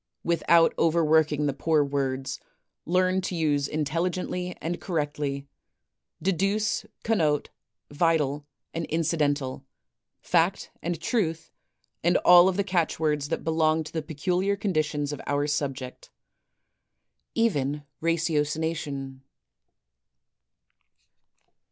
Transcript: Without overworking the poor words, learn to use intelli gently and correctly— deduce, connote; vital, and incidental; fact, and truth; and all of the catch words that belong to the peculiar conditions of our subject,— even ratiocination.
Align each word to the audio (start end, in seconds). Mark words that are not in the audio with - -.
Without 0.23 0.73
overworking 0.79 1.45
the 1.45 1.53
poor 1.53 1.83
words, 1.83 2.39
learn 2.87 3.21
to 3.21 3.35
use 3.35 3.67
intelli 3.67 4.09
gently 4.09 4.57
and 4.59 4.81
correctly— 4.81 5.45
deduce, 6.29 6.87
connote; 7.03 7.51
vital, 7.91 8.43
and 8.73 8.87
incidental; 8.87 9.63
fact, 10.19 10.71
and 10.81 10.99
truth; 10.99 11.51
and 12.03 12.17
all 12.25 12.49
of 12.49 12.57
the 12.57 12.63
catch 12.63 12.99
words 12.99 13.29
that 13.29 13.43
belong 13.43 13.83
to 13.83 13.93
the 13.93 14.01
peculiar 14.01 14.55
conditions 14.55 15.13
of 15.13 15.21
our 15.27 15.45
subject,— 15.45 16.09
even 17.45 17.83
ratiocination. 18.01 19.19